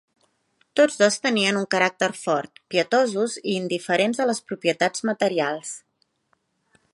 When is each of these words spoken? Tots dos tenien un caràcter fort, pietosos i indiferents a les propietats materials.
Tots 0.79 0.95
dos 1.01 1.17
tenien 1.25 1.59
un 1.59 1.67
caràcter 1.75 2.09
fort, 2.21 2.57
pietosos 2.75 3.37
i 3.43 3.55
indiferents 3.59 4.25
a 4.25 4.29
les 4.31 4.41
propietats 4.53 5.05
materials. 5.11 5.77